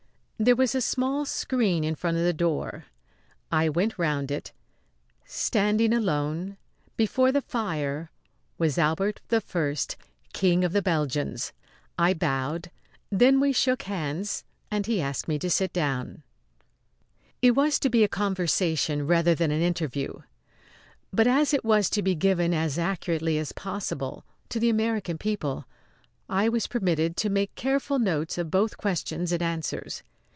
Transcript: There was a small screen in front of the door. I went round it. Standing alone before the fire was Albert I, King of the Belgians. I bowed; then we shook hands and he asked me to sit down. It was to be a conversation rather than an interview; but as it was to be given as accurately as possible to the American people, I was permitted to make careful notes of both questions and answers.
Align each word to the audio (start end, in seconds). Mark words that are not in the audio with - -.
There 0.43 0.55
was 0.55 0.73
a 0.73 0.81
small 0.81 1.23
screen 1.27 1.83
in 1.83 1.93
front 1.93 2.17
of 2.17 2.23
the 2.23 2.33
door. 2.33 2.85
I 3.51 3.69
went 3.69 3.99
round 3.99 4.31
it. 4.31 4.51
Standing 5.23 5.93
alone 5.93 6.57
before 6.97 7.31
the 7.31 7.43
fire 7.43 8.09
was 8.57 8.79
Albert 8.79 9.21
I, 9.31 9.39
King 10.33 10.63
of 10.63 10.71
the 10.73 10.81
Belgians. 10.81 11.53
I 11.95 12.15
bowed; 12.15 12.71
then 13.11 13.39
we 13.39 13.53
shook 13.53 13.83
hands 13.83 14.43
and 14.71 14.87
he 14.87 14.99
asked 14.99 15.27
me 15.27 15.37
to 15.37 15.47
sit 15.51 15.71
down. 15.73 16.23
It 17.43 17.51
was 17.51 17.77
to 17.77 17.89
be 17.91 18.03
a 18.03 18.07
conversation 18.07 19.05
rather 19.05 19.35
than 19.35 19.51
an 19.51 19.61
interview; 19.61 20.23
but 21.13 21.27
as 21.27 21.53
it 21.53 21.63
was 21.63 21.87
to 21.91 22.01
be 22.01 22.15
given 22.15 22.51
as 22.51 22.79
accurately 22.79 23.37
as 23.37 23.51
possible 23.51 24.25
to 24.49 24.59
the 24.59 24.69
American 24.71 25.19
people, 25.19 25.65
I 26.27 26.49
was 26.49 26.65
permitted 26.65 27.15
to 27.17 27.29
make 27.29 27.53
careful 27.53 27.99
notes 27.99 28.39
of 28.39 28.49
both 28.49 28.77
questions 28.77 29.31
and 29.31 29.43
answers. 29.43 30.01